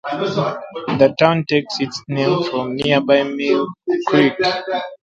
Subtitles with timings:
[0.97, 3.67] The town takes its name from nearby Mill
[4.07, 4.33] Creek.